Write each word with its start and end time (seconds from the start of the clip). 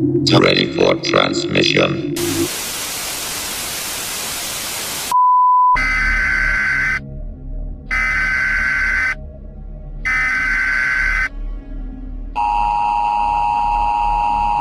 Ready 0.00 0.72
for 0.74 0.94
transmission. 1.00 2.14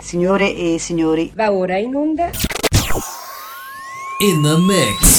Signore 0.02 0.56
e 0.56 0.80
signori, 0.80 1.32
Va 1.36 1.52
ora 1.52 1.78
in 1.78 1.94
onda 1.94 2.32
In 4.20 4.42
the 4.42 4.58
mix. 4.58 5.17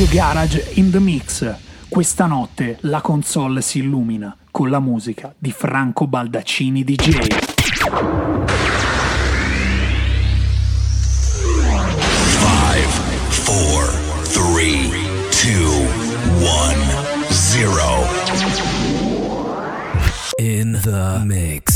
Radio 0.00 0.18
Garage 0.18 0.70
in 0.76 0.90
the 0.90 0.98
Mix. 0.98 1.54
Questa 1.86 2.24
notte 2.24 2.78
la 2.82 3.02
console 3.02 3.60
si 3.60 3.80
illumina 3.80 4.34
con 4.50 4.70
la 4.70 4.80
musica 4.80 5.34
di 5.36 5.52
Franco 5.52 6.06
Baldaccini 6.06 6.82
DJ. 6.82 7.18
Five, 12.38 12.88
four, 13.28 13.84
three, 14.22 14.88
two, 15.28 15.68
one, 16.40 16.80
zero. 17.28 18.06
In 20.38 20.80
the 20.82 21.20
mix. 21.26 21.69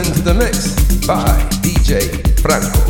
Listening 0.00 0.24
to 0.24 0.32
the 0.32 0.34
mix 0.34 1.06
by 1.06 1.26
DJ 1.60 2.40
Franco 2.40 2.89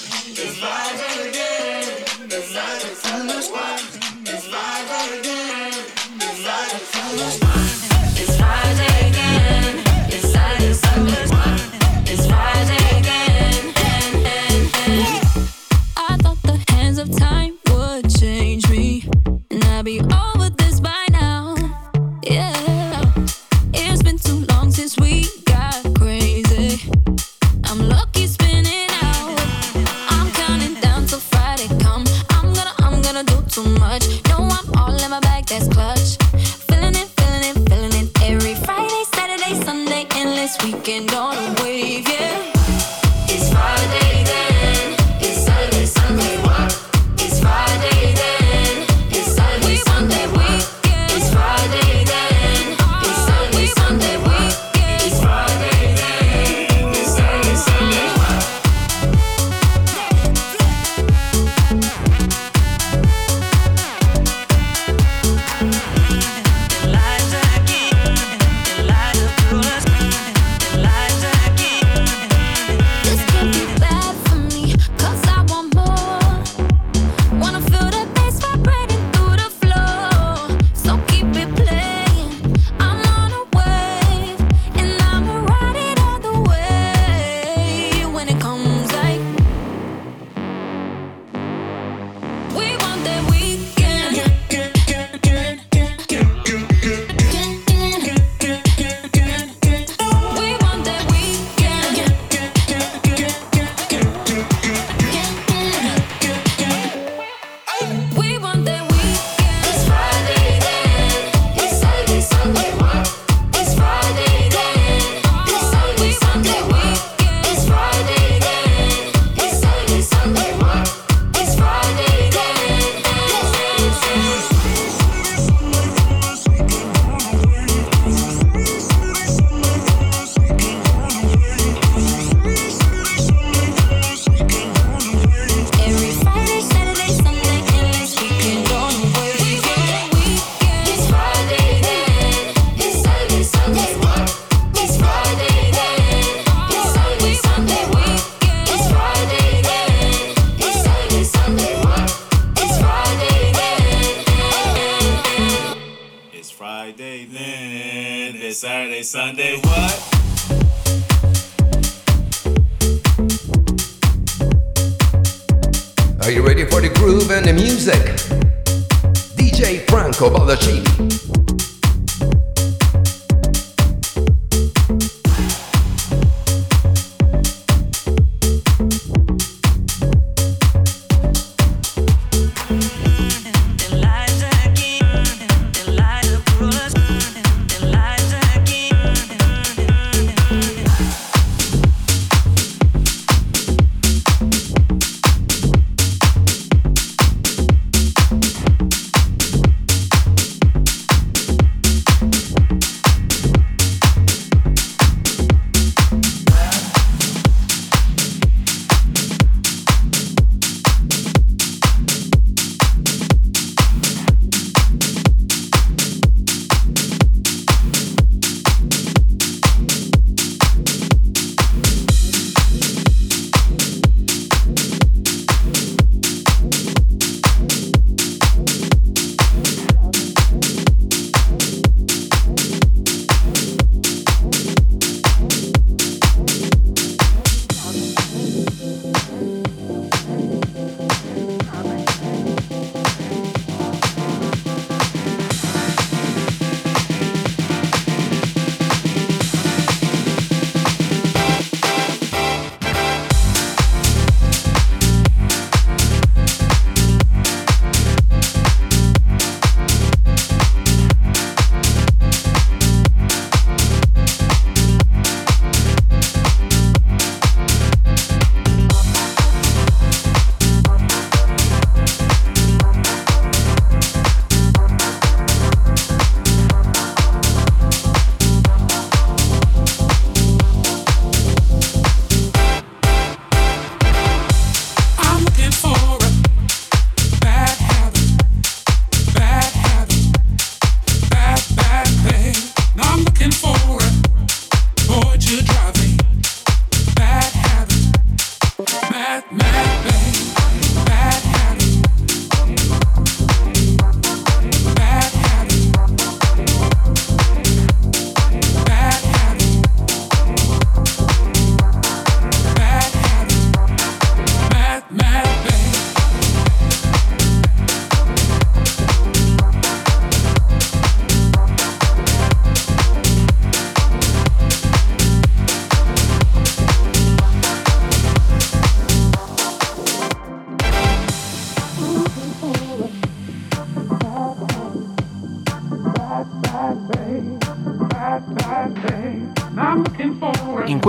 Escobar 170.21 170.45
da 170.45 170.55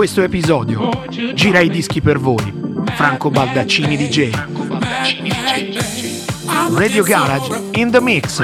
questo 0.03 0.21
episodio 0.21 1.05
gira 1.33 1.61
i 1.61 1.69
dischi 1.69 2.01
per 2.01 2.19
voi, 2.19 2.83
Franco 2.87 3.29
Baldaccini 3.29 3.95
DJ. 3.95 4.31
Radio 6.75 7.03
Garage 7.03 7.61
in 7.75 7.89
the 7.89 8.01
mix. 8.01 8.41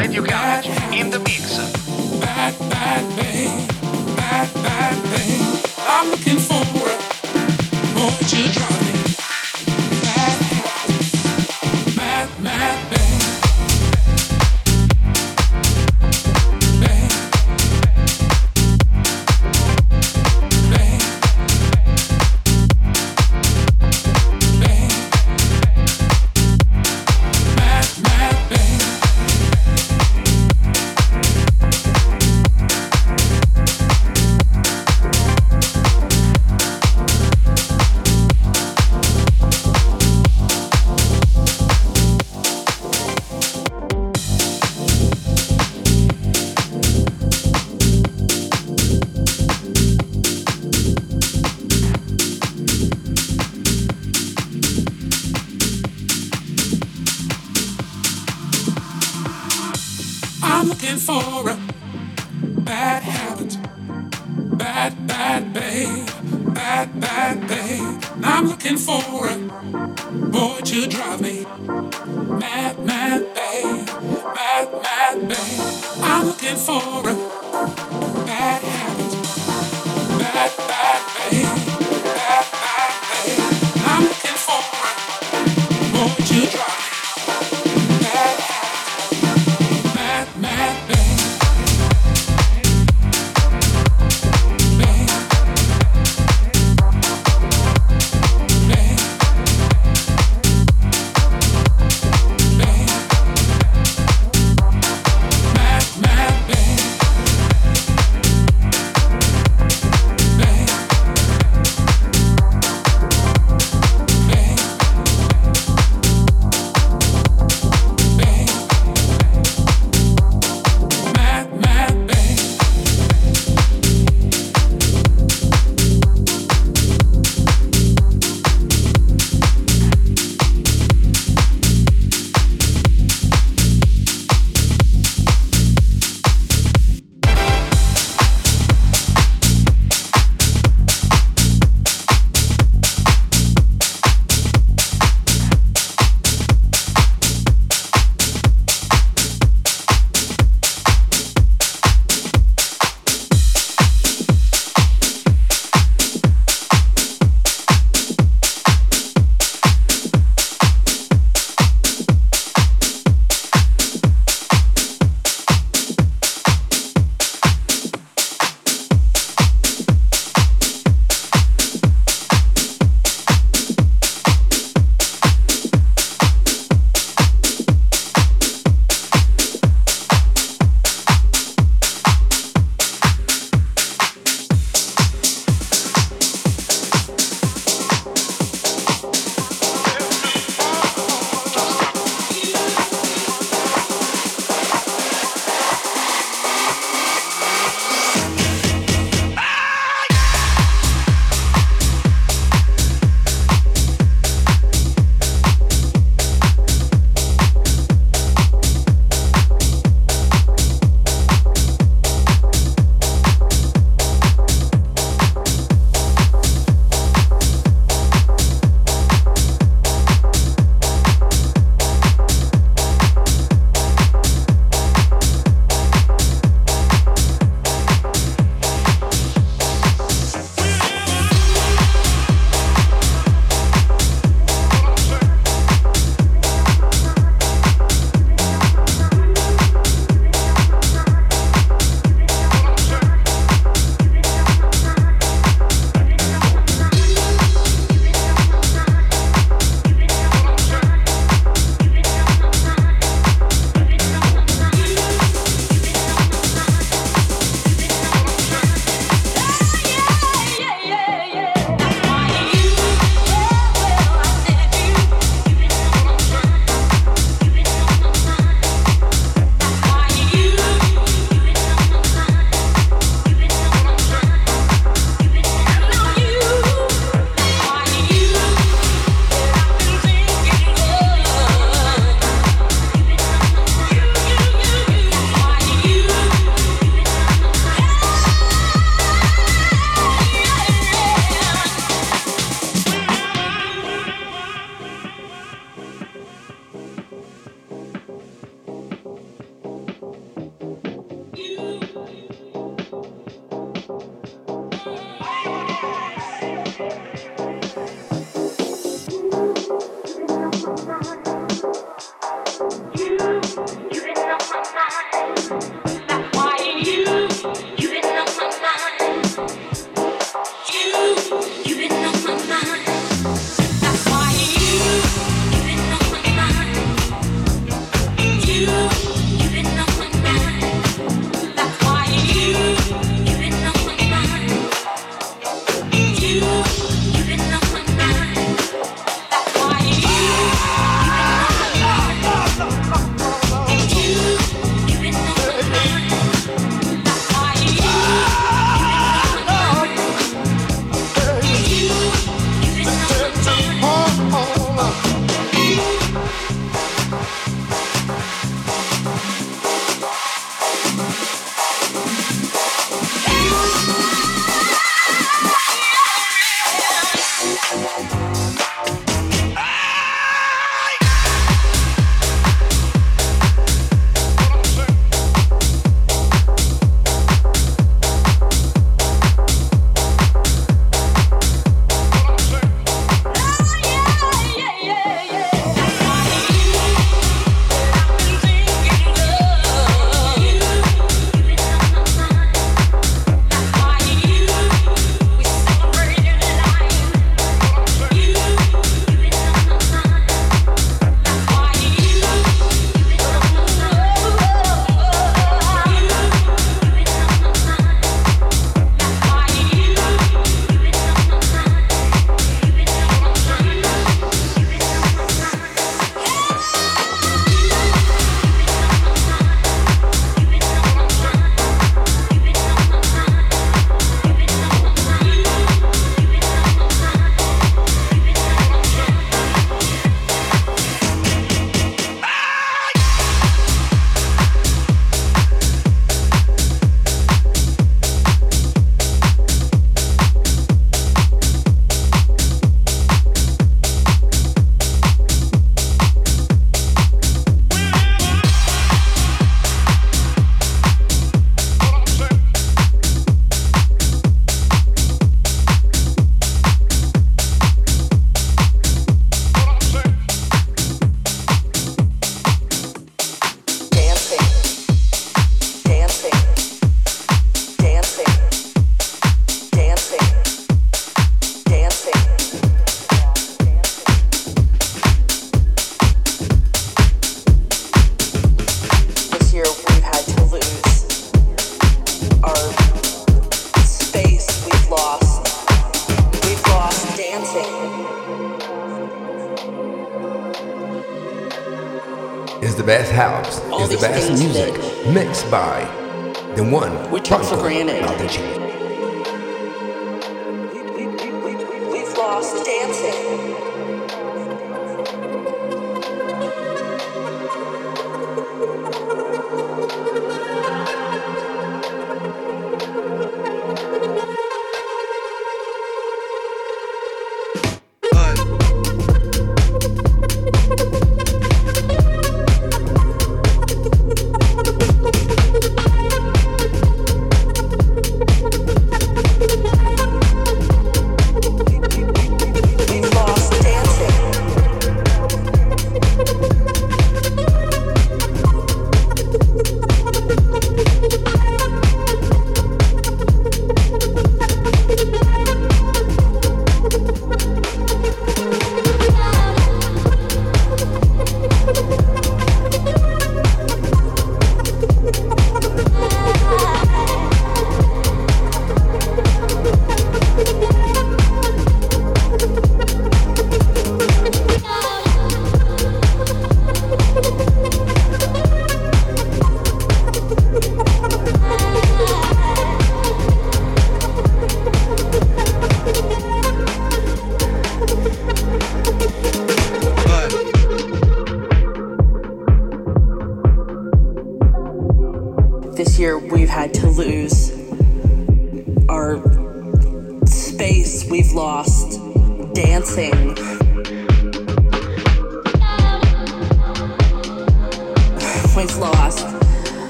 for 61.09 61.48